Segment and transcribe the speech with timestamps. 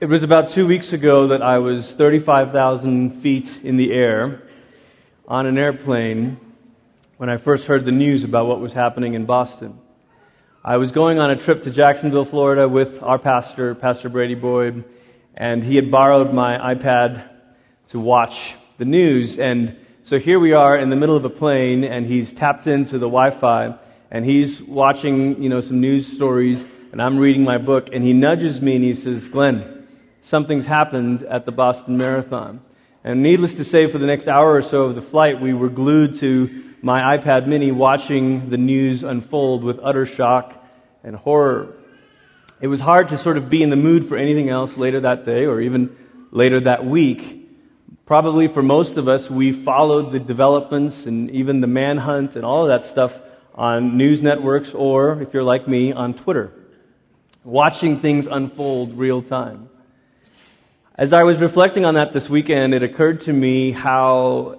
[0.00, 4.42] It was about two weeks ago that I was 35,000 feet in the air
[5.26, 6.38] on an airplane
[7.16, 9.76] when I first heard the news about what was happening in Boston.
[10.64, 14.84] I was going on a trip to Jacksonville, Florida with our pastor, Pastor Brady Boyd,
[15.34, 17.28] and he had borrowed my iPad
[17.88, 19.40] to watch the news.
[19.40, 23.00] And so here we are in the middle of a plane, and he's tapped into
[23.00, 23.74] the Wi Fi,
[24.12, 28.12] and he's watching you know, some news stories, and I'm reading my book, and he
[28.12, 29.74] nudges me and he says, Glenn,
[30.22, 32.60] something's happened at the Boston Marathon.
[33.04, 35.68] And needless to say, for the next hour or so of the flight, we were
[35.68, 40.54] glued to my iPad mini watching the news unfold with utter shock
[41.02, 41.74] and horror.
[42.60, 45.24] It was hard to sort of be in the mood for anything else later that
[45.24, 45.96] day or even
[46.30, 47.48] later that week.
[48.04, 52.62] Probably for most of us, we followed the developments and even the manhunt and all
[52.62, 53.18] of that stuff
[53.54, 56.52] on news networks or, if you're like me, on Twitter,
[57.44, 59.67] watching things unfold real time.
[60.98, 64.58] As I was reflecting on that this weekend, it occurred to me how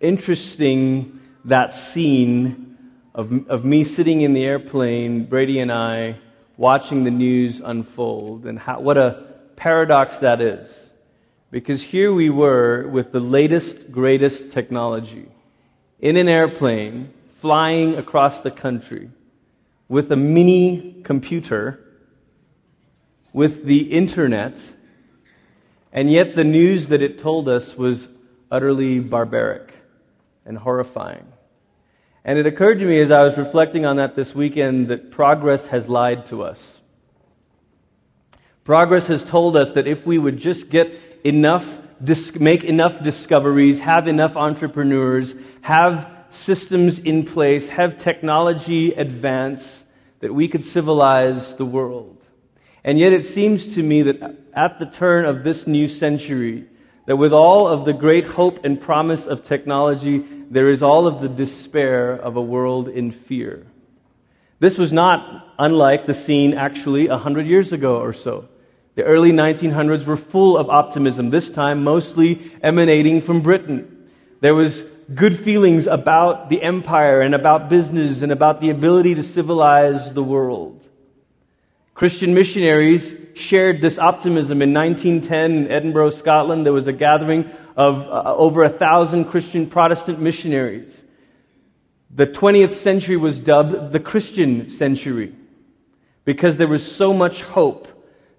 [0.00, 2.76] interesting that scene
[3.14, 6.18] of, of me sitting in the airplane, Brady and I,
[6.56, 9.22] watching the news unfold, and how, what a
[9.54, 10.68] paradox that is.
[11.52, 15.28] Because here we were with the latest, greatest technology
[16.00, 19.10] in an airplane flying across the country
[19.88, 21.78] with a mini computer,
[23.32, 24.58] with the internet
[25.92, 28.08] and yet, the news that it told us was
[28.50, 29.74] utterly barbaric
[30.46, 31.26] and horrifying.
[32.24, 35.66] And it occurred to me as I was reflecting on that this weekend that progress
[35.66, 36.80] has lied to us.
[38.64, 41.68] Progress has told us that if we would just get enough,
[42.38, 49.82] make enough discoveries, have enough entrepreneurs, have systems in place, have technology advance,
[50.20, 52.21] that we could civilize the world.
[52.84, 56.66] And yet it seems to me that at the turn of this new century,
[57.06, 61.20] that with all of the great hope and promise of technology, there is all of
[61.20, 63.66] the despair of a world in fear.
[64.58, 68.48] This was not unlike the scene actually 100 years ago or so.
[68.94, 74.08] The early 1900s were full of optimism, this time mostly emanating from Britain.
[74.40, 74.84] There was
[75.14, 80.22] good feelings about the empire and about business and about the ability to civilize the
[80.22, 80.86] world.
[81.94, 84.62] Christian missionaries shared this optimism.
[84.62, 89.68] In 1910 in Edinburgh, Scotland, there was a gathering of uh, over a thousand Christian
[89.68, 91.02] Protestant missionaries.
[92.10, 95.34] The 20th century was dubbed the Christian century
[96.24, 97.88] because there was so much hope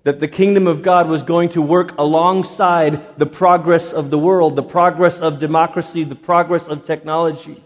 [0.03, 4.55] that the kingdom of God was going to work alongside the progress of the world,
[4.55, 7.63] the progress of democracy, the progress of technology.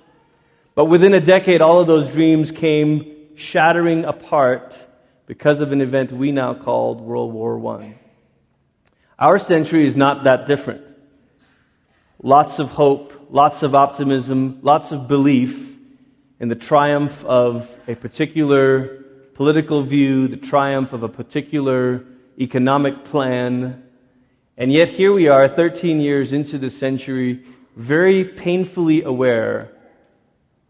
[0.75, 4.77] But within a decade, all of those dreams came shattering apart
[5.27, 7.95] because of an event we now call World War I.
[9.19, 10.83] Our century is not that different.
[12.23, 15.75] Lots of hope, lots of optimism, lots of belief
[16.39, 22.03] in the triumph of a particular political view, the triumph of a particular
[22.39, 23.83] economic plan.
[24.55, 27.43] And yet, here we are, 13 years into the century,
[27.75, 29.71] very painfully aware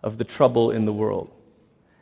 [0.01, 1.31] of the trouble in the world.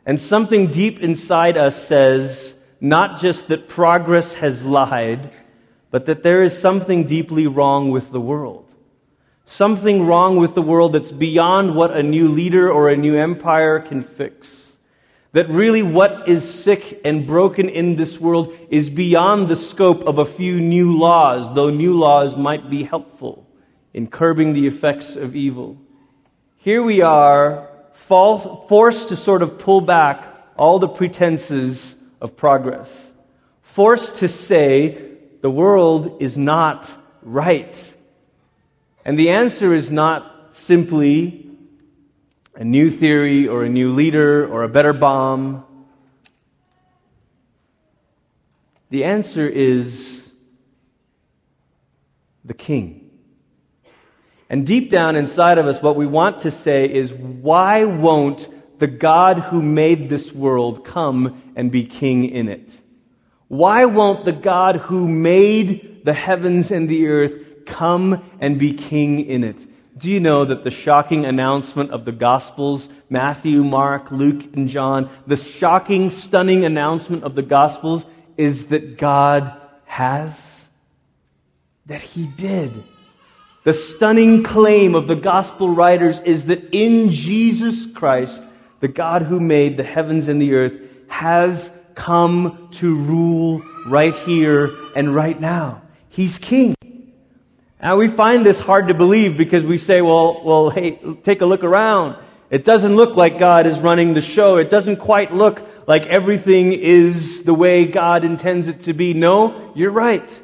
[0.06, 5.32] And something deep inside us says not just that progress has lied,
[5.90, 8.70] but that there is something deeply wrong with the world.
[9.46, 13.80] Something wrong with the world that's beyond what a new leader or a new empire
[13.80, 14.72] can fix.
[15.32, 20.18] That really what is sick and broken in this world is beyond the scope of
[20.18, 23.46] a few new laws, though new laws might be helpful
[23.92, 25.78] in curbing the effects of evil.
[26.56, 27.65] Here we are
[27.96, 33.10] forced to sort of pull back all the pretenses of progress,
[33.62, 35.12] forced to say
[35.42, 36.88] the world is not
[37.22, 37.94] right.
[39.04, 41.50] And the answer is not simply
[42.54, 45.64] a new theory or a new leader or a better bomb.
[48.90, 50.32] The answer is
[52.44, 53.05] the king.
[54.48, 58.48] And deep down inside of us, what we want to say is, why won't
[58.78, 62.68] the God who made this world come and be king in it?
[63.48, 69.20] Why won't the God who made the heavens and the earth come and be king
[69.20, 69.56] in it?
[69.98, 75.10] Do you know that the shocking announcement of the Gospels, Matthew, Mark, Luke, and John,
[75.26, 78.04] the shocking, stunning announcement of the Gospels
[78.36, 80.38] is that God has?
[81.86, 82.84] That He did.
[83.66, 88.48] The stunning claim of the Gospel writers is that in Jesus Christ,
[88.78, 90.74] the God who made the heavens and the earth
[91.08, 95.82] has come to rule right here and right now.
[96.10, 96.76] He's king.
[97.82, 100.92] Now we find this hard to believe because we say, well, well, hey,
[101.24, 102.22] take a look around.
[102.50, 104.58] It doesn't look like God is running the show.
[104.58, 109.12] It doesn't quite look like everything is the way God intends it to be.
[109.12, 110.40] No, you're right.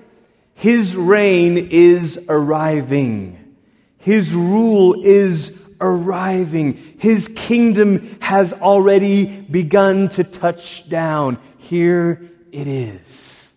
[0.54, 3.56] His reign is arriving.
[3.98, 6.74] His rule is arriving.
[6.98, 11.38] His kingdom has already begun to touch down.
[11.58, 13.48] Here it is.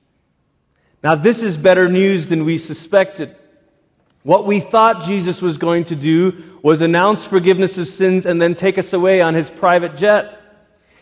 [1.04, 3.36] Now, this is better news than we suspected.
[4.24, 8.56] What we thought Jesus was going to do was announce forgiveness of sins and then
[8.56, 10.42] take us away on his private jet.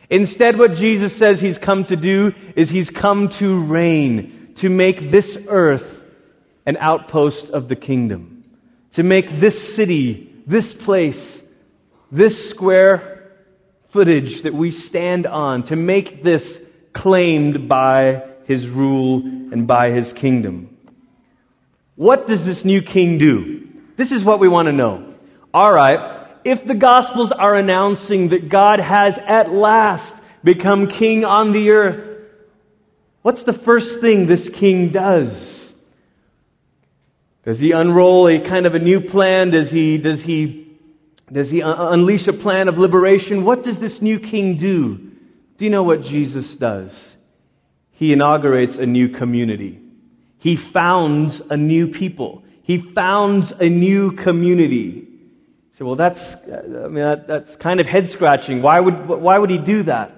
[0.09, 5.11] Instead, what Jesus says he's come to do is he's come to reign, to make
[5.11, 6.03] this earth
[6.65, 8.43] an outpost of the kingdom,
[8.93, 11.43] to make this city, this place,
[12.11, 13.31] this square
[13.89, 16.61] footage that we stand on, to make this
[16.93, 20.77] claimed by his rule and by his kingdom.
[21.95, 23.67] What does this new king do?
[23.95, 25.13] This is what we want to know.
[25.53, 31.51] All right, if the Gospels are announcing that God has at last become king on
[31.51, 32.12] the earth,
[33.23, 35.73] what's the first thing this king does?
[37.43, 39.49] Does he unroll a kind of a new plan?
[39.49, 40.77] Does he, does he,
[41.31, 43.43] does he uh, uh, unleash a plan of liberation?
[43.43, 45.11] What does this new king do?
[45.57, 47.17] Do you know what Jesus does?
[47.91, 49.79] He inaugurates a new community.
[50.37, 52.43] He founds a new people.
[52.63, 55.07] He founds a new community.
[55.73, 58.61] Say, well, that's, uh, I mean, that, that's kind of head scratching.
[58.61, 60.11] Why would, why would he do that?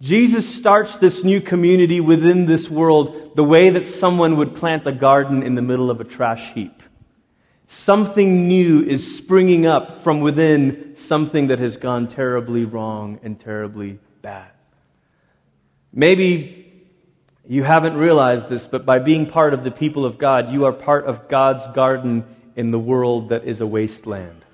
[0.00, 4.92] Jesus starts this new community within this world the way that someone would plant a
[4.92, 6.82] garden in the middle of a trash heap.
[7.66, 13.98] Something new is springing up from within something that has gone terribly wrong and terribly
[14.22, 14.50] bad.
[15.92, 16.72] Maybe
[17.48, 20.72] you haven't realized this, but by being part of the people of God, you are
[20.72, 22.24] part of God's garden
[22.54, 24.44] in the world that is a wasteland.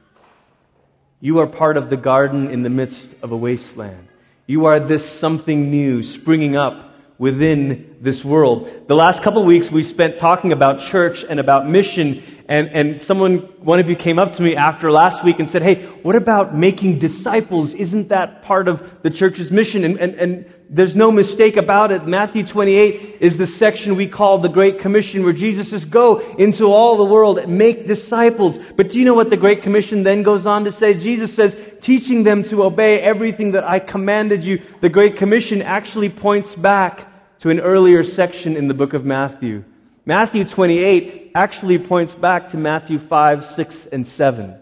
[1.20, 4.08] You are part of the garden in the midst of a wasteland.
[4.46, 8.88] You are this something new springing up within this world.
[8.88, 13.38] The last couple weeks we spent talking about church and about mission, and, and someone,
[13.60, 16.54] one of you came up to me after last week and said, Hey, what about
[16.54, 17.72] making disciples?
[17.72, 19.82] Isn't that part of the church's mission?
[19.82, 22.06] And, and, and there's no mistake about it.
[22.06, 26.66] Matthew 28 is the section we call the Great Commission where Jesus says, go into
[26.66, 28.58] all the world and make disciples.
[28.76, 30.92] But do you know what the Great Commission then goes on to say?
[30.92, 34.60] Jesus says, teaching them to obey everything that I commanded you.
[34.82, 39.64] The Great Commission actually points back to an earlier section in the book of Matthew.
[40.06, 44.54] Matthew 28 actually points back to Matthew 5, 6, and 7.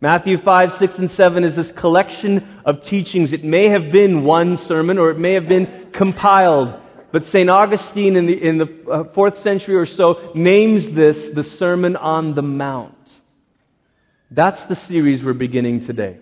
[0.00, 3.34] Matthew 5, 6, and 7 is this collection of teachings.
[3.34, 6.74] It may have been one sermon or it may have been compiled.
[7.12, 7.50] But St.
[7.50, 12.34] Augustine in the, in the uh, fourth century or so names this the Sermon on
[12.34, 12.94] the Mount.
[14.30, 16.18] That's the series we're beginning today.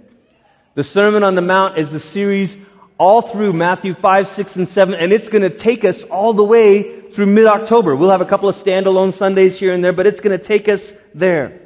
[0.74, 2.56] The Sermon on the Mount is the series
[2.98, 6.44] all through Matthew 5, 6, and 7, and it's going to take us all the
[6.44, 7.96] way through mid October.
[7.96, 10.68] We'll have a couple of standalone Sundays here and there, but it's going to take
[10.68, 11.58] us there.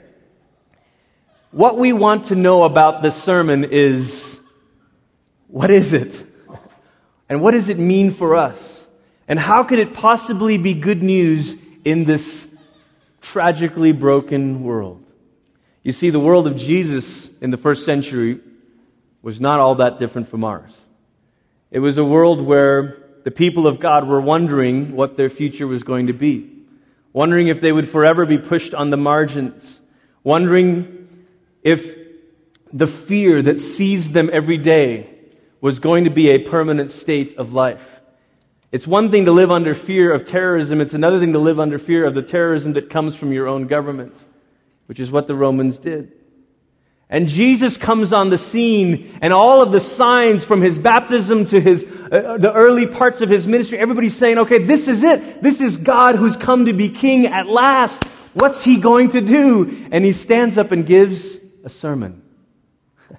[1.50, 4.38] What we want to know about this sermon is
[5.48, 6.24] what is it?
[7.28, 8.86] And what does it mean for us?
[9.26, 12.46] And how could it possibly be good news in this
[13.20, 15.04] tragically broken world?
[15.82, 18.38] You see, the world of Jesus in the first century
[19.20, 20.72] was not all that different from ours.
[21.72, 25.82] It was a world where the people of God were wondering what their future was
[25.82, 26.50] going to be,
[27.12, 29.80] wondering if they would forever be pushed on the margins,
[30.24, 31.08] wondering
[31.62, 31.96] if
[32.72, 35.08] the fear that seized them every day
[35.60, 38.00] was going to be a permanent state of life.
[38.72, 41.78] It's one thing to live under fear of terrorism, it's another thing to live under
[41.78, 44.16] fear of the terrorism that comes from your own government,
[44.86, 46.12] which is what the Romans did.
[47.12, 51.60] And Jesus comes on the scene, and all of the signs from his baptism to
[51.60, 55.42] his, uh, the early parts of his ministry, everybody's saying, okay, this is it.
[55.42, 58.04] This is God who's come to be king at last.
[58.32, 59.88] What's he going to do?
[59.90, 62.22] And he stands up and gives a sermon.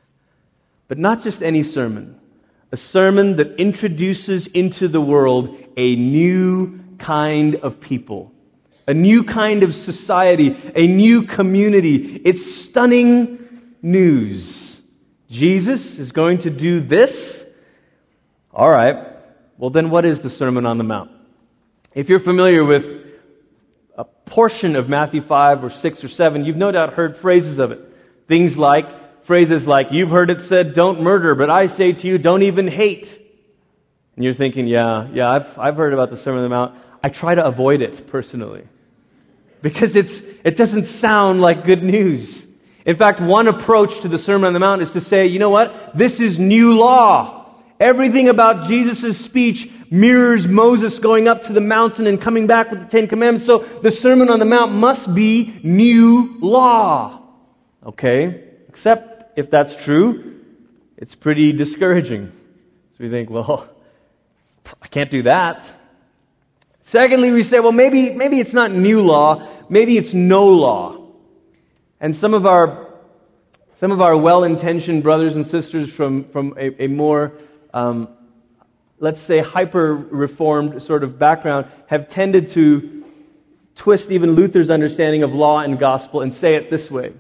[0.88, 2.17] but not just any sermon,
[2.71, 8.31] a sermon that introduces into the world a new kind of people,
[8.88, 12.21] a new kind of society, a new community.
[12.24, 13.40] It's stunning
[13.81, 14.79] news.
[15.29, 17.45] Jesus is going to do this.
[18.53, 19.07] All right.
[19.57, 21.11] Well, then, what is the Sermon on the Mount?
[21.93, 22.85] If you're familiar with
[23.97, 27.71] a portion of Matthew 5 or 6 or 7, you've no doubt heard phrases of
[27.71, 27.79] it.
[28.27, 32.17] Things like, phrases like, you've heard it said, don't murder, but I say to you,
[32.17, 33.19] don't even hate.
[34.15, 36.75] And you're thinking, yeah, yeah, I've, I've heard about the Sermon on the Mount.
[37.03, 38.63] I try to avoid it personally
[39.61, 42.45] because it's, it doesn't sound like good news.
[42.85, 45.50] In fact, one approach to the Sermon on the Mount is to say, you know
[45.50, 45.97] what?
[45.97, 47.45] This is new law.
[47.79, 52.79] Everything about Jesus' speech mirrors Moses going up to the mountain and coming back with
[52.79, 53.45] the Ten Commandments.
[53.45, 57.21] So the Sermon on the Mount must be new law.
[57.85, 58.43] Okay?
[58.67, 60.39] Except if that's true,
[60.97, 62.31] it's pretty discouraging.
[62.97, 63.67] So we think, well,
[64.81, 65.71] I can't do that.
[66.83, 71.00] Secondly, we say, well, maybe, maybe it's not new law, maybe it's no law.
[72.01, 72.88] And some of our,
[73.75, 77.31] some of our well intentioned brothers and sisters from, from a, a more
[77.74, 78.10] um,
[79.01, 83.03] let's say, hyper reformed sort of background have tended to
[83.75, 87.13] twist even Luther's understanding of law and gospel and say it this way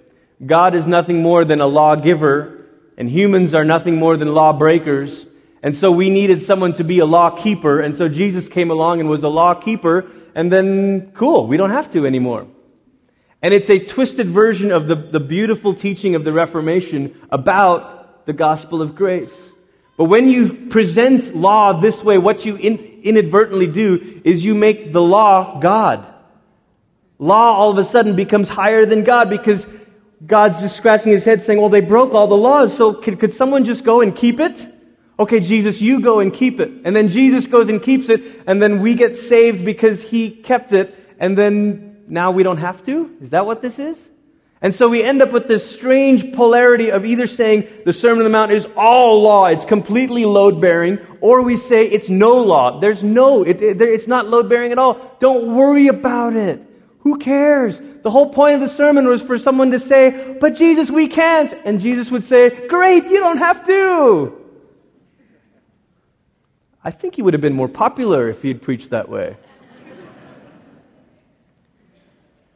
[0.45, 2.65] God is nothing more than a lawgiver,
[2.97, 5.25] and humans are nothing more than lawbreakers.
[5.63, 8.99] And so we needed someone to be a law keeper, and so Jesus came along
[8.99, 12.47] and was a law keeper, and then cool, we don't have to anymore.
[13.41, 18.33] And it's a twisted version of the, the beautiful teaching of the Reformation about the
[18.33, 19.33] gospel of grace.
[19.97, 24.93] But when you present law this way, what you in, inadvertently do is you make
[24.93, 26.07] the law God.
[27.17, 29.65] Law all of a sudden becomes higher than God because
[30.25, 33.31] God's just scratching his head saying, well, they broke all the laws, so could, could
[33.31, 34.67] someone just go and keep it?
[35.19, 36.71] Okay, Jesus, you go and keep it.
[36.83, 40.73] And then Jesus goes and keeps it, and then we get saved because he kept
[40.73, 43.15] it, and then now we don't have to?
[43.21, 43.97] Is that what this is?
[44.61, 48.23] And so we end up with this strange polarity of either saying the Sermon on
[48.25, 52.79] the Mount is all law, it's completely load bearing, or we say it's no law.
[52.79, 55.15] There's no, it, it, it's not load bearing at all.
[55.19, 56.61] Don't worry about it.
[56.99, 57.81] Who cares?
[58.03, 61.51] The whole point of the sermon was for someone to say, But Jesus, we can't.
[61.65, 64.37] And Jesus would say, Great, you don't have to.
[66.83, 69.37] I think he would have been more popular if he had preached that way.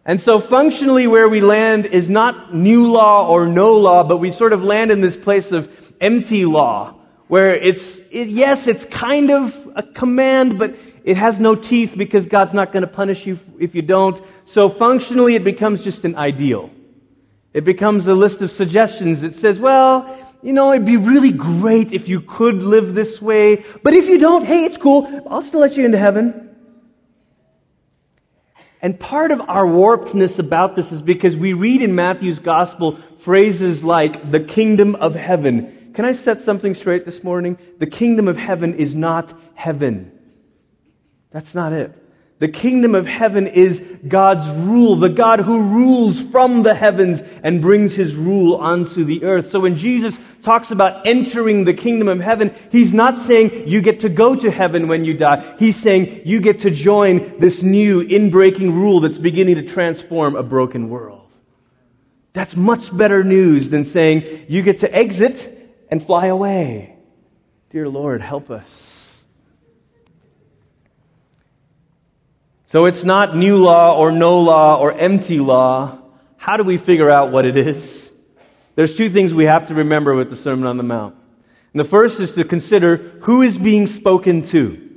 [0.07, 4.29] And so, functionally, where we land is not new law or no law, but we
[4.29, 5.67] sort of land in this place of
[5.99, 6.93] empty law,
[7.27, 12.27] where it's, it, yes, it's kind of a command, but it has no teeth because
[12.27, 14.21] God's not going to punish you if you don't.
[14.45, 16.69] So, functionally, it becomes just an ideal.
[17.55, 21.93] It becomes a list of suggestions that says, well, you know, it'd be really great
[21.93, 25.23] if you could live this way, but if you don't, hey, it's cool.
[25.27, 26.44] I'll still let you into heaven.
[28.85, 33.83] And part of our warpedness about this is because we read in Matthew's gospel phrases
[33.83, 35.91] like the kingdom of heaven.
[35.95, 37.57] Can I set something straight this morning?
[37.79, 40.11] The kingdom of heaven is not heaven.
[41.31, 41.99] That's not it.
[42.37, 47.61] The kingdom of heaven is God's rule, the God who rules from the heavens and
[47.61, 49.51] brings his rule onto the earth.
[49.51, 54.01] So when Jesus talks about entering the kingdom of heaven, he's not saying you get
[54.01, 55.55] to go to heaven when you die.
[55.57, 60.43] He's saying you get to join this new inbreaking rule that's beginning to transform a
[60.43, 61.31] broken world.
[62.33, 66.97] That's much better news than saying you get to exit and fly away.
[67.69, 68.94] Dear Lord, help us.
[72.75, 75.97] So it's not new law or no law or empty law.
[76.35, 78.11] How do we figure out what it is?
[78.75, 81.15] There's two things we have to remember with the Sermon on the Mount.
[81.71, 84.91] And the first is to consider who is being spoken to.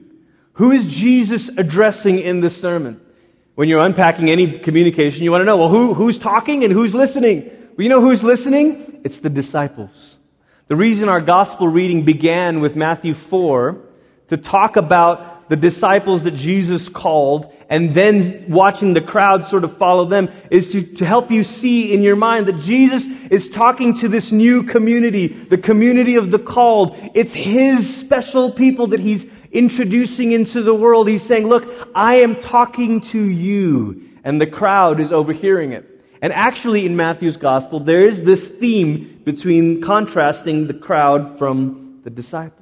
[0.54, 3.00] Who is Jesus addressing in the sermon?
[3.54, 6.96] When you're unpacking any communication, you want to know, well, who, who's talking and who's
[6.96, 7.44] listening?
[7.44, 9.02] Well, you know who's listening?
[9.04, 10.16] It's the disciples.
[10.66, 13.80] The reason our gospel reading began with Matthew 4
[14.28, 19.76] to talk about the disciples that Jesus called and then watching the crowd sort of
[19.76, 23.92] follow them is to, to help you see in your mind that Jesus is talking
[23.94, 26.96] to this new community, the community of the called.
[27.14, 31.08] It's His special people that He's introducing into the world.
[31.08, 34.08] He's saying, look, I am talking to you.
[34.24, 35.86] And the crowd is overhearing it.
[36.20, 42.10] And actually, in Matthew's gospel, there is this theme between contrasting the crowd from the
[42.10, 42.57] disciples.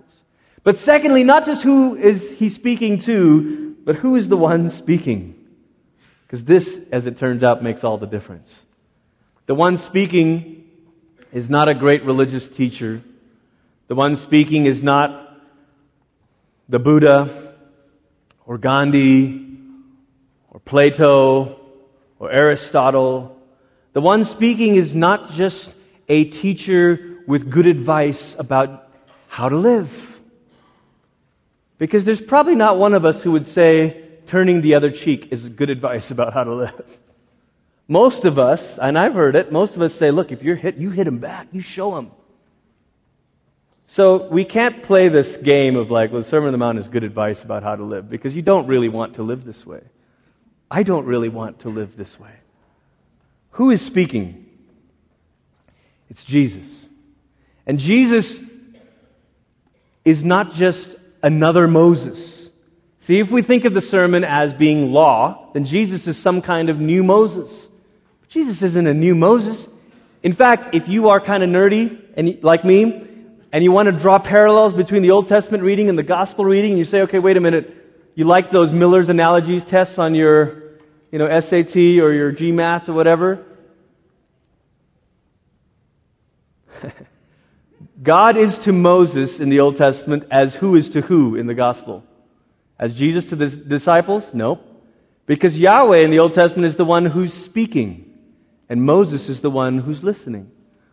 [0.67, 5.37] But secondly, not just who is he speaking to, but who is the one speaking?
[6.27, 8.53] Because this, as it turns out, makes all the difference.
[9.47, 10.69] The one speaking
[11.33, 13.01] is not a great religious teacher.
[13.87, 15.39] The one speaking is not
[16.69, 17.55] the Buddha
[18.45, 19.61] or Gandhi
[20.51, 21.61] or Plato
[22.19, 23.39] or Aristotle.
[23.93, 25.73] The one speaking is not just
[26.09, 28.91] a teacher with good advice about
[29.29, 30.16] how to live.
[31.79, 35.49] Because there's probably not one of us who would say turning the other cheek is
[35.49, 36.99] good advice about how to live.
[37.89, 40.77] Most of us, and I've heard it, most of us say, look, if you're hit,
[40.77, 42.11] you hit him back, you show him.
[43.89, 46.89] So we can't play this game of like, well, the Sermon on the Mount is
[46.89, 49.81] good advice about how to live because you don't really want to live this way.
[50.69, 52.33] I don't really want to live this way.
[53.53, 54.47] Who is speaking?
[56.11, 56.67] It's Jesus.
[57.67, 58.41] And Jesus
[60.05, 62.49] is not just another Moses.
[63.01, 66.71] See, if we think of the sermon as being law, then Jesus is some kind
[66.71, 67.67] of new Moses.
[68.29, 69.69] Jesus isn't a new Moses.
[70.23, 73.03] In fact, if you are kind of nerdy and like me,
[73.53, 76.71] and you want to draw parallels between the Old Testament reading and the Gospel reading,
[76.73, 77.75] and you say, okay, wait a minute,
[78.15, 80.63] you like those Miller's analogies tests on your,
[81.11, 83.45] you know, SAT or your GMAT or whatever?
[88.03, 91.55] God is to Moses in the Old Testament as who is to who in the
[91.55, 92.05] Gospel?
[92.79, 94.33] As Jesus to the disciples?
[94.35, 94.61] No.
[95.27, 98.13] Because Yahweh in the Old Testament is the one who's speaking,
[98.69, 100.51] and Moses is the one who's listening.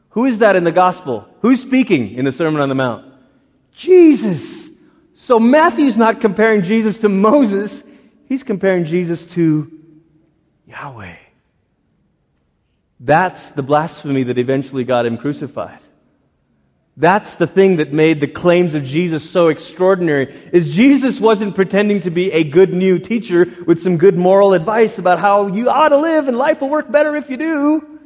[0.09, 1.27] Who is that in the Gospel?
[1.41, 3.13] Who's speaking in the Sermon on the Mount?
[3.73, 4.69] Jesus.
[5.15, 7.83] So Matthew's not comparing Jesus to Moses,
[8.27, 9.71] he's comparing Jesus to
[10.67, 11.15] Yahweh.
[12.99, 15.79] That's the blasphemy that eventually got him crucified.
[16.95, 22.01] That's the thing that made the claims of Jesus so extraordinary is Jesus wasn't pretending
[22.01, 25.89] to be a good new teacher with some good moral advice about how you ought
[25.89, 27.99] to live and life will work better if you do.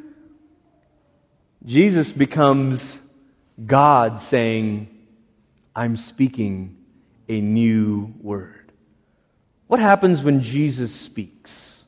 [1.65, 2.97] Jesus becomes
[3.65, 4.87] God saying,
[5.75, 6.77] I'm speaking
[7.27, 8.71] a new word.
[9.67, 11.83] What happens when Jesus speaks?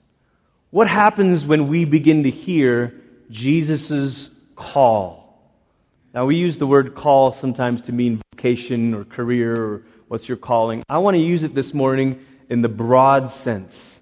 [0.69, 2.93] What happens when we begin to hear
[3.31, 5.28] Jesus' call?
[6.11, 10.37] Now, we use the word call sometimes to mean vocation or career or what's your
[10.37, 10.81] calling.
[10.89, 13.99] I want to use it this morning in the broad sense,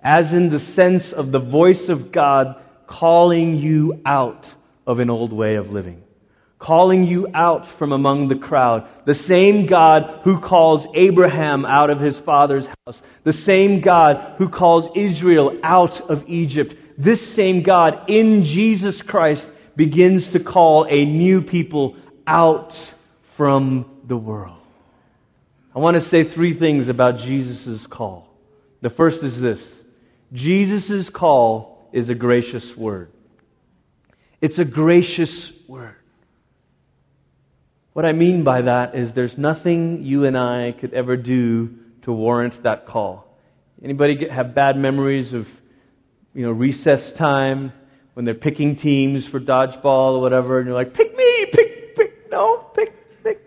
[0.00, 4.54] as in the sense of the voice of God calling you out
[4.86, 6.00] of an old way of living,
[6.60, 8.86] calling you out from among the crowd.
[9.04, 14.48] The same God who calls Abraham out of his father's house, the same God who
[14.48, 21.04] calls Israel out of Egypt, this same God in Jesus Christ begins to call a
[21.04, 21.94] new people
[22.26, 22.92] out
[23.36, 24.58] from the world.
[25.72, 28.28] I want to say three things about Jesus' call.
[28.80, 29.62] The first is this
[30.32, 33.12] Jesus' call is a gracious word.
[34.40, 35.94] It's a gracious word.
[37.92, 42.12] What I mean by that is there's nothing you and I could ever do to
[42.12, 43.32] warrant that call.
[43.80, 45.48] Anybody get, have bad memories of,
[46.34, 47.72] you know, recess time
[48.18, 52.28] when they're picking teams for dodgeball or whatever, and you're like, pick me, pick, pick,
[52.32, 53.40] no, pick, pick.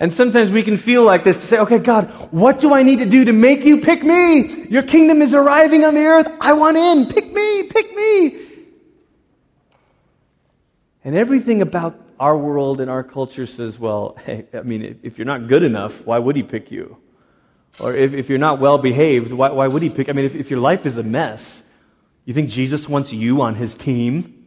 [0.00, 2.98] And sometimes we can feel like this to say, okay, God, what do I need
[2.98, 4.66] to do to make you pick me?
[4.66, 6.26] Your kingdom is arriving on the earth.
[6.40, 7.06] I want in.
[7.06, 8.48] Pick me, pick me.
[11.04, 15.24] And everything about our world and our culture says, well, hey, I mean, if you're
[15.24, 16.96] not good enough, why would he pick you?
[17.78, 20.08] Or if, if you're not well behaved, why, why would he pick?
[20.08, 21.62] I mean, if, if your life is a mess,
[22.24, 24.46] you think Jesus wants you on his team?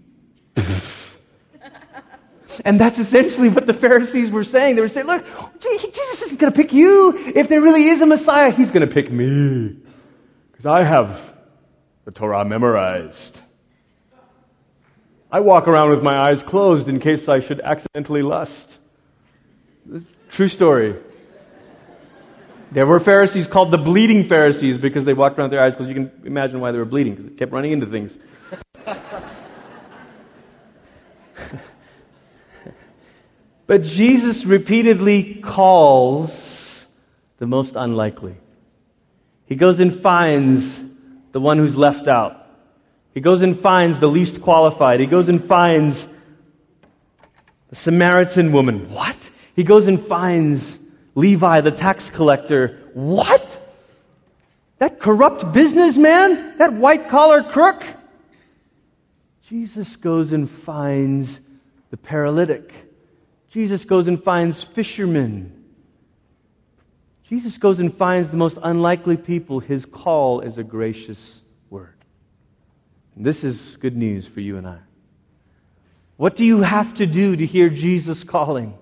[2.65, 4.75] and that's essentially what the Pharisees were saying.
[4.75, 5.25] They were saying, look,
[5.59, 7.17] Jesus isn't going to pick you.
[7.35, 9.77] If there really is a Messiah, he's going to pick me.
[10.51, 11.33] Because I have
[12.05, 13.41] the Torah memorized.
[15.31, 18.77] I walk around with my eyes closed in case I should accidentally lust.
[20.29, 20.95] True story.
[22.71, 25.89] There were Pharisees called the bleeding Pharisees because they walked around with their eyes closed.
[25.89, 28.17] You can imagine why they were bleeding because they kept running into things.
[33.67, 36.85] but Jesus repeatedly calls
[37.37, 38.35] the most unlikely.
[39.45, 40.83] He goes and finds
[41.31, 42.47] the one who's left out.
[43.13, 44.99] He goes and finds the least qualified.
[44.99, 46.07] He goes and finds
[47.69, 48.89] the Samaritan woman.
[48.89, 49.17] What?
[49.55, 50.76] He goes and finds
[51.17, 52.77] Levi, the tax collector.
[52.93, 53.59] What?
[54.77, 56.59] That corrupt businessman?
[56.59, 57.83] That white collar crook?
[59.49, 61.39] Jesus goes and finds
[61.89, 62.71] the paralytic.
[63.49, 65.65] Jesus goes and finds fishermen.
[67.23, 69.59] Jesus goes and finds the most unlikely people.
[69.59, 71.95] His call is a gracious word.
[73.15, 74.77] And this is good news for you and I.
[76.17, 78.77] What do you have to do to hear Jesus calling?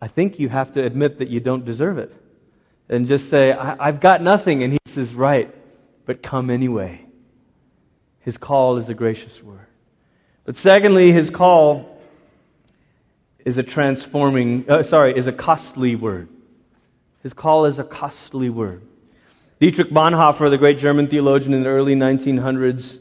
[0.00, 2.12] I think you have to admit that you don't deserve it.
[2.88, 4.62] And just say, I've got nothing.
[4.62, 5.54] And he says, Right,
[6.06, 7.04] but come anyway.
[8.20, 9.66] His call is a gracious word.
[10.44, 12.00] But secondly, his call
[13.44, 16.28] is a transforming, uh, sorry, is a costly word.
[17.22, 18.82] His call is a costly word.
[19.60, 22.98] Dietrich Bonhoeffer, the great German theologian in the early 1900s,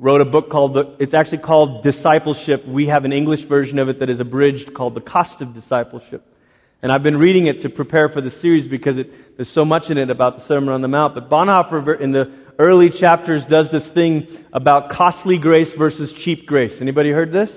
[0.00, 2.66] wrote a book called, the, it's actually called Discipleship.
[2.66, 6.24] We have an English version of it that is abridged called The Cost of Discipleship.
[6.80, 9.90] And I've been reading it to prepare for the series because it, there's so much
[9.90, 11.14] in it about the Sermon on the Mount.
[11.14, 16.80] But Bonhoeffer, in the early chapters, does this thing about costly grace versus cheap grace.
[16.80, 17.54] Anybody heard this?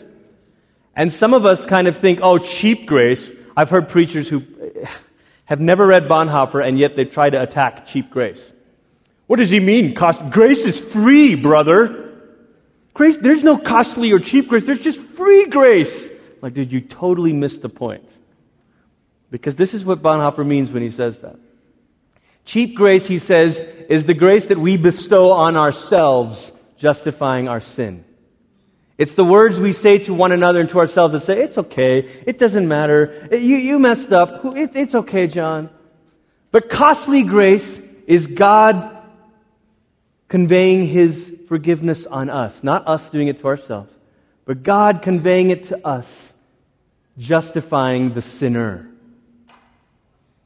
[0.97, 3.31] And some of us kind of think, oh, cheap grace.
[3.55, 4.43] I've heard preachers who
[5.45, 8.51] have never read Bonhoeffer, and yet they try to attack cheap grace.
[9.27, 9.95] What does he mean?
[9.95, 12.02] Cost, grace is free, brother.
[12.93, 14.65] Grace, there's no costly or cheap grace.
[14.65, 16.09] There's just free grace.
[16.41, 18.07] Like, did you totally miss the point?
[19.31, 21.37] Because this is what Bonhoeffer means when he says that.
[22.45, 23.57] Cheap grace, he says,
[23.89, 28.03] is the grace that we bestow on ourselves, justifying our sin.
[28.97, 32.07] It's the words we say to one another and to ourselves that say, It's okay.
[32.27, 33.27] It doesn't matter.
[33.31, 34.45] You, you messed up.
[34.55, 35.69] It, it's okay, John.
[36.51, 38.95] But costly grace is God
[40.27, 43.93] conveying his forgiveness on us, not us doing it to ourselves,
[44.43, 46.33] but God conveying it to us,
[47.19, 48.89] justifying the sinner.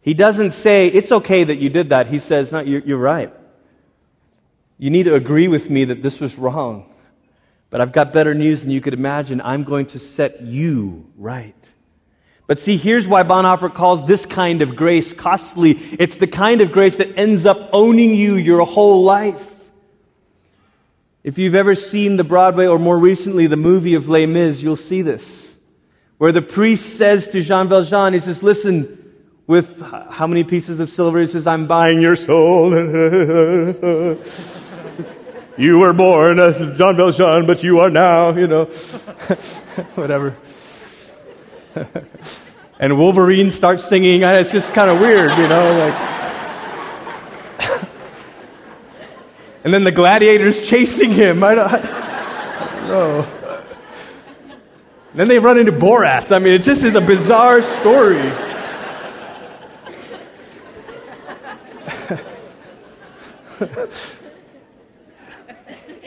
[0.02, 2.08] He doesn't say, it's okay that you did that.
[2.08, 3.34] He says, no, you're, you're right.
[4.78, 6.94] You need to agree with me that this was wrong.
[7.70, 9.40] But I've got better news than you could imagine.
[9.40, 11.56] I'm going to set you right.
[12.48, 15.72] But see, here's why Bonhoeffer calls this kind of grace costly.
[15.72, 19.54] It's the kind of grace that ends up owning you your whole life.
[21.28, 24.78] If you've ever seen the Broadway or more recently the movie of Les Mis, you'll
[24.78, 25.54] see this.
[26.20, 29.14] Where the priest says to Jean Valjean, he says, listen,
[29.46, 31.20] with how many pieces of silver?
[31.20, 32.72] He says, I'm buying your soul.
[35.58, 38.64] you were born as Jean Valjean, but you are now, you know,
[39.96, 40.34] whatever.
[42.80, 44.24] and Wolverine starts singing.
[44.24, 46.17] and It's just kind of weird, you know, like.
[49.68, 51.44] And then the gladiators chasing him.
[51.44, 53.28] I don't, I don't know.
[55.14, 56.32] Then they run into Borat.
[56.32, 58.30] I mean, it just is a bizarre story.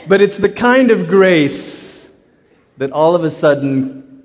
[0.09, 2.09] but it's the kind of grace
[2.79, 4.23] that all of a sudden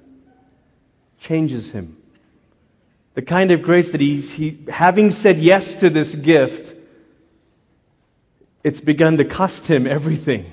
[1.20, 1.98] changes him.
[3.16, 6.75] The kind of grace that he, he having said yes to this gift,
[8.66, 10.52] it's begun to cost him everything.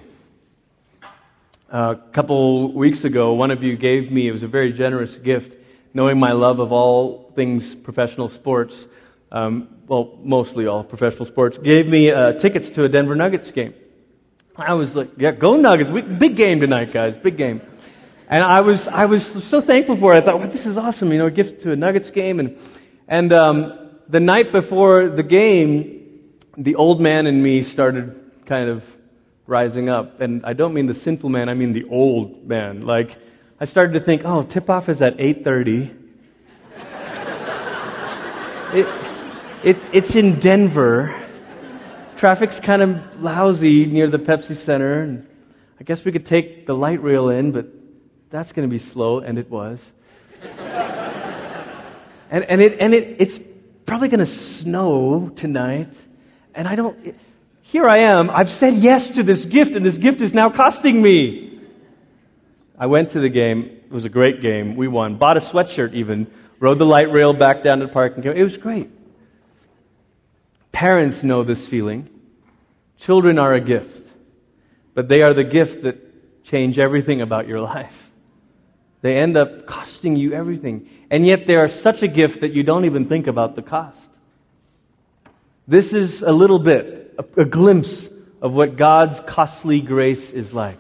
[1.71, 5.57] a couple weeks ago, one of you gave me, it was a very generous gift,
[5.95, 8.87] knowing my love of all things professional sports.
[9.31, 13.73] Um, well, mostly all professional sports, gave me uh, tickets to a Denver Nuggets game.
[14.57, 15.89] I was like, yeah, go Nuggets.
[15.89, 17.17] We, big game tonight, guys.
[17.17, 17.63] Big game.
[18.29, 20.19] And I was, I was so thankful for it.
[20.19, 22.41] I thought, well, this is awesome, you know, a gift to a Nuggets game.
[22.41, 22.59] And,
[23.09, 26.02] and um, the night before the game,
[26.57, 28.85] the old man in me started kind of
[29.47, 30.21] rising up.
[30.21, 32.83] And I don't mean the sinful man, I mean the old man.
[32.83, 33.17] Like,
[33.61, 35.97] I started to think, oh, tip-off is at 8.30.
[38.75, 38.89] it,
[39.65, 41.19] it, it's in Denver.
[42.17, 45.03] Traffic's kind of lousy near the Pepsi Center.
[45.03, 45.27] And
[45.81, 47.67] I guess we could take the light rail in, but
[48.31, 49.81] that's going to be slow, and it was.
[52.31, 53.41] and, and, it, and it, it's
[53.87, 55.93] probably going to snow tonight.
[56.55, 57.17] And I don't.
[57.63, 58.31] Here I am.
[58.31, 61.61] I've said yes to this gift, and this gift is now costing me.
[62.79, 63.65] I went to the game.
[63.85, 64.77] It was a great game.
[64.77, 65.17] We won.
[65.17, 66.31] Bought a sweatshirt, even.
[66.59, 68.25] Rode the light rail back down to the parking.
[68.25, 68.91] It was great.
[70.73, 72.09] Parents know this feeling.
[72.99, 74.13] Children are a gift,
[74.95, 78.11] but they are the gift that change everything about your life.
[79.01, 80.89] They end up costing you everything.
[81.11, 83.99] And yet they are such a gift that you don't even think about the cost.
[85.67, 88.09] This is a little bit, a, a glimpse
[88.41, 90.79] of what God's costly grace is like.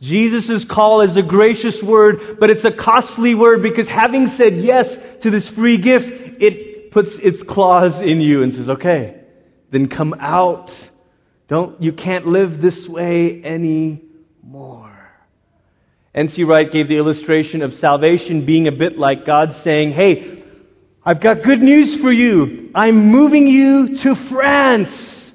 [0.00, 4.96] Jesus' call is a gracious word, but it's a costly word because having said yes
[5.20, 9.20] to this free gift, it puts its claws in you and says, okay,
[9.70, 10.90] then come out.
[11.48, 14.90] Don't, you can't live this way anymore.
[16.14, 16.42] N.T.
[16.44, 20.39] Wright gave the illustration of salvation being a bit like God saying, Hey,
[21.04, 22.70] I've got good news for you.
[22.74, 25.32] I'm moving you to France.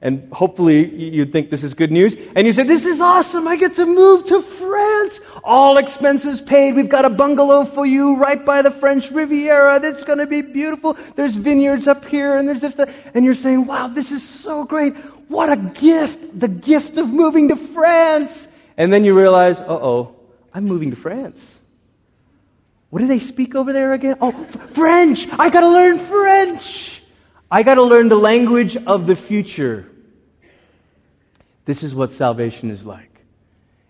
[0.00, 2.14] And hopefully you'd think this is good news.
[2.36, 3.48] And you say, This is awesome.
[3.48, 5.20] I get to move to France.
[5.42, 6.76] All expenses paid.
[6.76, 9.80] We've got a bungalow for you right by the French Riviera.
[9.80, 10.96] That's going to be beautiful.
[11.16, 12.78] There's vineyards up here and there's this.
[13.12, 14.96] And you're saying, Wow, this is so great.
[15.26, 16.38] What a gift.
[16.38, 18.46] The gift of moving to France.
[18.76, 20.14] And then you realize, Uh oh,
[20.54, 21.57] I'm moving to France.
[22.90, 24.16] What do they speak over there again?
[24.20, 24.32] Oh,
[24.72, 25.28] French.
[25.38, 27.02] I got to learn French.
[27.50, 29.86] I got to learn the language of the future.
[31.64, 33.08] This is what salvation is like.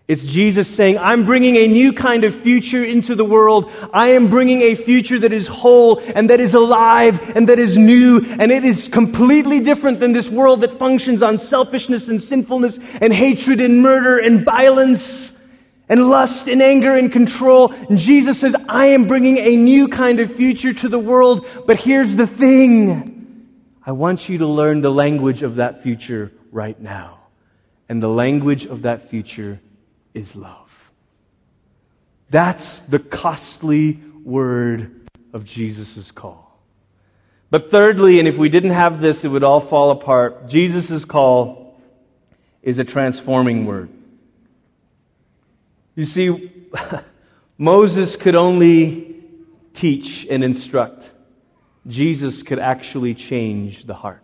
[0.09, 3.71] It's Jesus saying, I'm bringing a new kind of future into the world.
[3.93, 7.77] I am bringing a future that is whole and that is alive and that is
[7.77, 12.79] new and it is completely different than this world that functions on selfishness and sinfulness
[12.99, 15.31] and hatred and murder and violence
[15.89, 17.71] and lust and anger and control.
[17.71, 21.45] And Jesus says, I am bringing a new kind of future to the world.
[21.65, 23.47] But here's the thing.
[23.85, 27.17] I want you to learn the language of that future right now.
[27.89, 29.59] And the language of that future
[30.13, 30.69] is love.
[32.29, 36.45] That's the costly word of Jesus' call.
[37.49, 40.47] But thirdly, and if we didn't have this, it would all fall apart.
[40.47, 41.81] Jesus' call
[42.61, 43.89] is a transforming word.
[45.99, 46.49] You see,
[47.57, 49.17] Moses could only
[49.73, 51.11] teach and instruct.
[51.87, 54.23] Jesus could actually change the heart.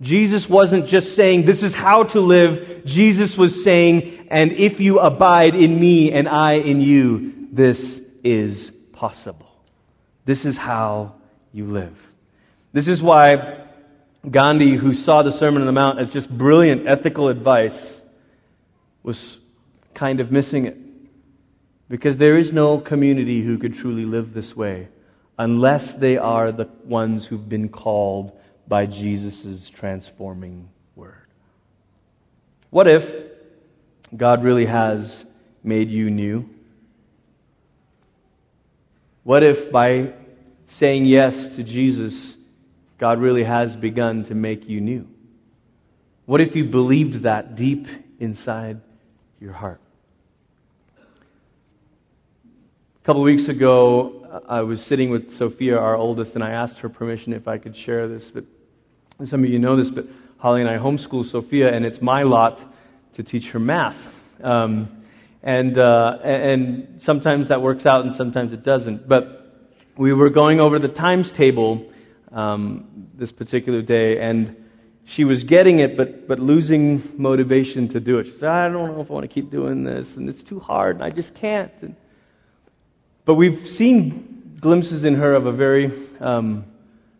[0.00, 2.84] Jesus wasn't just saying, This is how to live.
[2.84, 8.72] Jesus was saying, And if you abide in me and I in you, this is
[8.90, 9.64] possible.
[10.24, 11.14] This is how
[11.52, 11.96] you live.
[12.72, 13.64] This is why
[14.28, 18.00] Gandhi, who saw the Sermon on the Mount as just brilliant ethical advice,
[19.04, 19.38] was
[19.94, 20.76] kind of missing it.
[21.88, 24.88] Because there is no community who could truly live this way
[25.38, 28.32] unless they are the ones who've been called
[28.66, 31.26] by Jesus' transforming word.
[32.70, 33.22] What if
[34.16, 35.24] God really has
[35.62, 36.48] made you new?
[39.24, 40.12] What if by
[40.66, 42.36] saying yes to Jesus,
[42.98, 45.08] God really has begun to make you new?
[46.26, 47.86] What if you believed that deep
[48.18, 48.80] inside
[49.40, 49.80] your heart?
[53.04, 56.88] A couple weeks ago, I was sitting with Sophia, our oldest, and I asked her
[56.88, 58.30] permission if I could share this.
[58.30, 58.46] But
[59.26, 60.06] some of you know this, but
[60.38, 62.64] Holly and I homeschool Sophia, and it's my lot
[63.12, 64.08] to teach her math.
[64.42, 65.04] Um,
[65.42, 69.06] and, uh, and sometimes that works out and sometimes it doesn't.
[69.06, 71.84] But we were going over the times table
[72.32, 74.56] um, this particular day, and
[75.04, 78.28] she was getting it, but, but losing motivation to do it.
[78.28, 80.58] She said, I don't know if I want to keep doing this, and it's too
[80.58, 81.70] hard, and I just can't.
[81.82, 81.96] And,
[83.24, 86.64] but we've seen glimpses in her of a very um,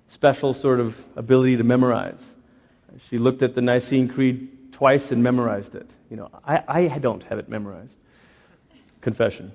[0.08, 2.20] special sort of ability to memorize.
[3.08, 5.90] She looked at the Nicene Creed twice and memorized it.
[6.10, 7.96] You know, I, I don't have it memorized.
[9.00, 9.52] Confession.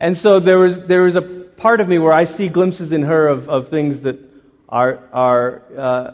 [0.00, 3.02] and so there was, there was a part of me where I see glimpses in
[3.02, 4.18] her of, of things that
[4.68, 6.12] are, are uh,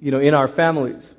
[0.00, 1.14] you know, in our families.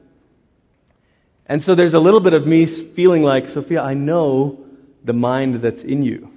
[1.48, 4.66] And so there's a little bit of me feeling like, Sophia, I know
[5.04, 6.32] the mind that's in you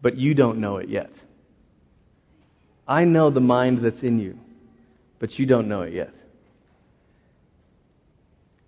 [0.00, 1.10] but you don't know it yet.
[2.86, 4.38] I know the mind that's in you,
[5.18, 6.14] but you don't know it yet.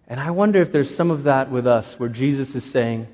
[0.06, 3.06] And I wonder if there's some of that with us where Jesus is saying,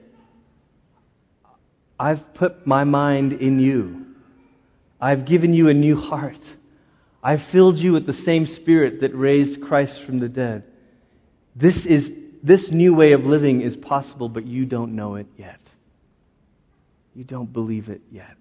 [2.00, 4.14] I've put my mind in you.
[5.00, 6.40] I've given you a new heart.
[7.22, 10.64] I've filled you with the same spirit that raised Christ from the dead.
[11.56, 15.60] This is this new way of living is possible, but you don't know it yet
[17.16, 18.36] you don't believe it yet.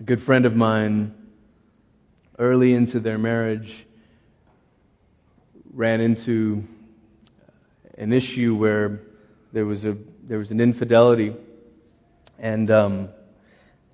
[0.00, 1.14] A good friend of mine,
[2.38, 3.86] early into their marriage,
[5.74, 6.66] ran into
[7.98, 9.02] an issue where
[9.52, 11.36] there was, a, there was an infidelity.
[12.38, 13.10] And um,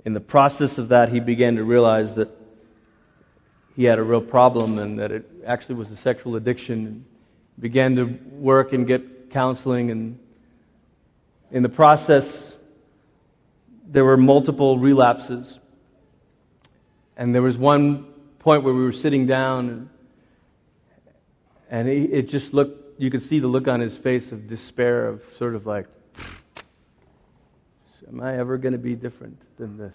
[0.04, 2.28] in the process of that, he began to realize that
[3.76, 7.04] he had a real problem and that it actually was a sexual addiction.
[7.58, 10.18] Began to work and get counseling and
[11.52, 12.54] in the process,
[13.86, 15.58] there were multiple relapses.
[17.16, 18.04] And there was one
[18.38, 19.88] point where we were sitting down, and,
[21.70, 25.06] and he, it just looked, you could see the look on his face of despair,
[25.06, 25.86] of sort of like,
[28.08, 29.94] am I ever going to be different than this?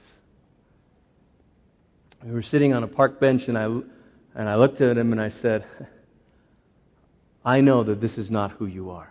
[2.23, 5.21] We were sitting on a park bench, and I, and I looked at him and
[5.21, 5.65] I said,
[7.45, 9.09] I know that this is not who you are.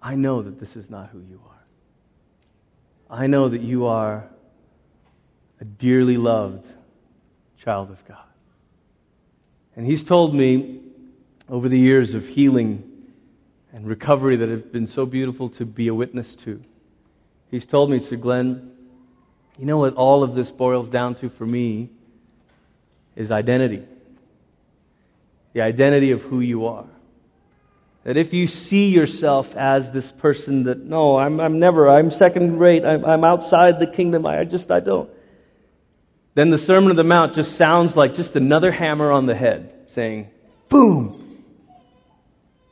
[0.00, 1.54] I know that this is not who you are.
[3.10, 4.28] I know that you are
[5.60, 6.66] a dearly loved
[7.58, 8.18] child of God.
[9.76, 10.80] And He's told me
[11.48, 12.90] over the years of healing
[13.72, 16.62] and recovery that have been so beautiful to be a witness to.
[17.50, 18.72] He's told me, Sir Glenn,
[19.58, 21.90] you know what all of this boils down to for me
[23.14, 23.84] is identity.
[25.52, 26.86] The identity of who you are.
[28.02, 32.58] That if you see yourself as this person that, no, I'm, I'm never, I'm second
[32.58, 35.08] rate, I'm, I'm outside the kingdom, I just, I don't.
[36.34, 39.86] Then the Sermon on the Mount just sounds like just another hammer on the head.
[39.90, 40.28] saying,
[40.68, 41.44] Boom,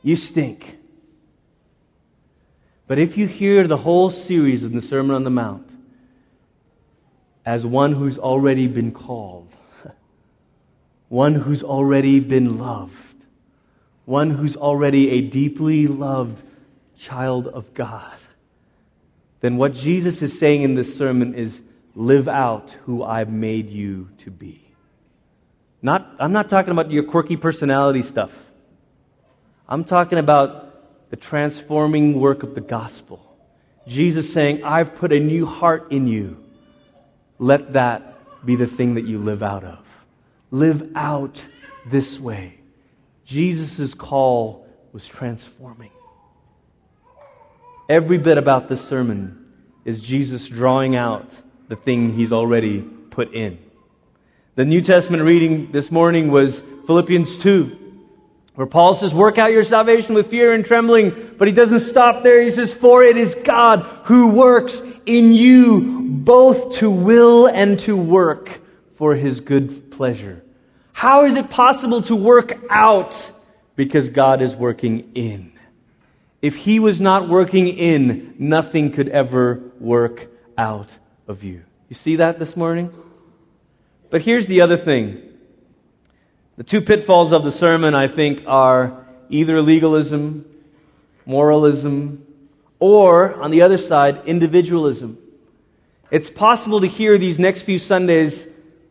[0.03, 0.77] you stink.
[2.85, 5.72] But if you hear the whole series of the Sermon on the Mount
[7.45, 9.49] as one who's already been called,
[11.09, 12.93] one who's already been loved,
[14.05, 16.41] one who's already a deeply loved
[16.97, 18.15] child of God,
[19.41, 21.61] then what Jesus is saying in this sermon is
[21.95, 24.61] live out who I've made you to be.
[25.81, 28.31] Not, I'm not talking about your quirky personality stuff.
[29.67, 33.19] I'm talking about the transforming work of the gospel.
[33.87, 36.42] Jesus saying, I've put a new heart in you.
[37.39, 39.79] Let that be the thing that you live out of.
[40.51, 41.43] Live out
[41.85, 42.59] this way.
[43.25, 45.91] Jesus' call was transforming.
[47.89, 49.45] Every bit about this sermon
[49.85, 51.29] is Jesus drawing out
[51.67, 53.57] the thing he's already put in.
[54.55, 57.79] The New Testament reading this morning was Philippians 2,
[58.55, 62.23] where Paul says, Work out your salvation with fear and trembling, but he doesn't stop
[62.23, 62.41] there.
[62.41, 67.95] He says, For it is God who works in you both to will and to
[67.95, 68.59] work
[68.95, 70.43] for his good pleasure.
[70.93, 73.31] How is it possible to work out?
[73.75, 75.51] Because God is working in.
[76.41, 80.89] If he was not working in, nothing could ever work out
[81.27, 81.63] of you.
[81.89, 82.91] You see that this morning?
[84.09, 85.21] But here's the other thing.
[86.57, 90.45] The two pitfalls of the sermon, I think, are either legalism,
[91.25, 92.25] moralism,
[92.83, 95.17] or, on the other side, individualism.
[96.11, 98.45] It's possible to hear these next few Sundays,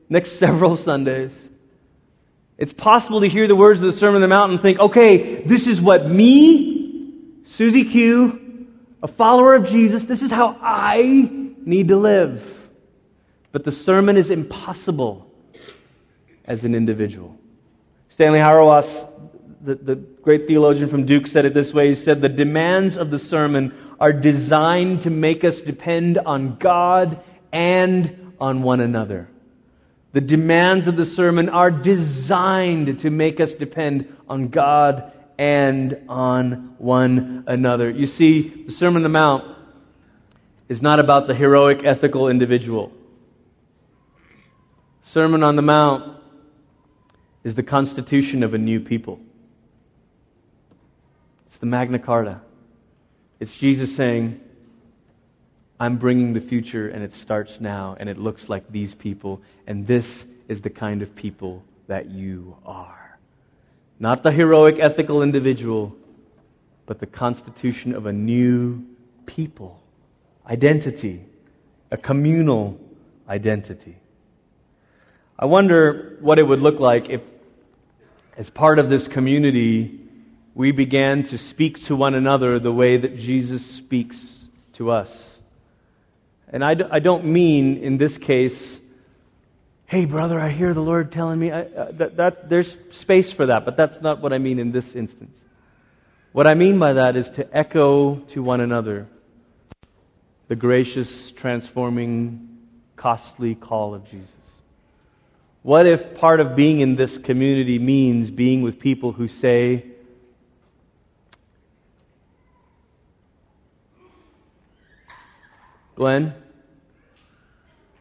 [0.09, 1.31] next several Sundays.
[2.57, 5.42] It's possible to hear the words of the Sermon on the Mount and think, okay,
[5.42, 7.12] this is what me
[7.44, 8.66] Susie Q,
[9.02, 11.28] a follower of Jesus, this is how I
[11.66, 12.70] need to live.
[13.50, 15.31] But the sermon is impossible
[16.46, 17.37] as an individual.
[18.09, 19.07] Stanley Hauerwas,
[19.62, 23.11] the, the great theologian from Duke, said it this way He said, The demands of
[23.11, 27.22] the sermon are designed to make us depend on God
[27.53, 29.29] and on one another.
[30.12, 36.75] The demands of the sermon are designed to make us depend on God and on
[36.79, 37.88] one another.
[37.88, 39.57] You see, the Sermon on the Mount
[40.68, 42.92] is not about the heroic, ethical individual.
[45.01, 46.18] Sermon on the Mount
[47.42, 49.18] is the constitution of a new people.
[51.53, 52.41] It's the Magna Carta.
[53.38, 54.41] It's Jesus saying,
[55.79, 59.87] I'm bringing the future, and it starts now, and it looks like these people, and
[59.87, 63.19] this is the kind of people that you are.
[64.01, 65.95] Not the heroic, ethical individual,
[66.87, 68.87] but the constitution of a new
[69.27, 69.79] people,
[70.49, 71.23] identity,
[71.91, 72.81] a communal
[73.29, 73.99] identity.
[75.38, 77.21] I wonder what it would look like if,
[78.38, 79.99] as part of this community,
[80.55, 85.38] we began to speak to one another the way that Jesus speaks to us.
[86.49, 88.81] And I d- I don't mean, in this case,
[89.87, 91.51] hey, brother, I hear the Lord telling me.
[91.51, 94.73] I, uh, that, that, there's space for that, but that's not what I mean in
[94.73, 95.37] this instance.
[96.33, 99.07] What I mean by that is to echo to one another
[100.49, 102.59] the gracious, transforming,
[102.97, 104.29] costly call of Jesus.
[105.62, 109.91] What if part of being in this community means being with people who say,
[116.03, 116.35] Glenn,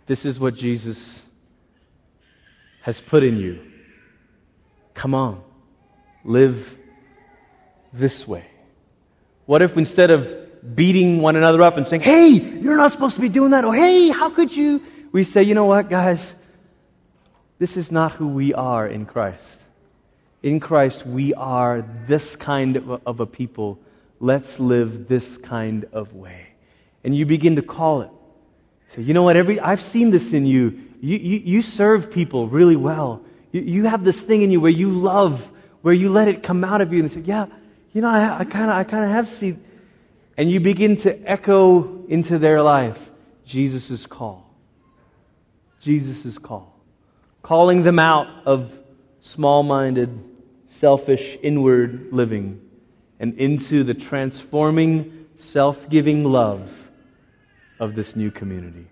[0.08, 1.22] this is what Jesus
[2.82, 3.60] has put in you.
[4.96, 5.44] Come on,
[6.24, 6.76] live
[7.94, 8.48] this way.
[9.46, 13.22] What if instead of beating one another up and saying, hey, you're not supposed to
[13.22, 14.82] be doing that, or hey, how could you?
[15.12, 16.34] We say, you know what, guys?
[17.60, 19.60] This is not who we are in Christ.
[20.42, 23.78] In Christ, we are this kind of, a people.
[24.20, 26.51] Let's live this kind of way.
[27.04, 28.10] And you begin to call it.
[28.90, 29.38] So, you know what?
[29.38, 30.80] Every, I've seen this in you.
[31.02, 33.24] You, you, you serve people really well.
[33.52, 35.50] You, you have this thing in you where you love,
[35.82, 37.48] where you let it come out of you and say, yeah,
[37.94, 39.64] you know, I, kind of I kinda have seen.
[40.38, 43.10] And you begin to echo into their life
[43.46, 44.50] Jesus' call.
[45.80, 46.80] Jesus' call.
[47.42, 48.78] Calling them out of
[49.22, 50.24] small minded,
[50.68, 52.62] selfish, inward living
[53.20, 56.81] and into the transforming, self giving love
[57.82, 58.86] of this new community.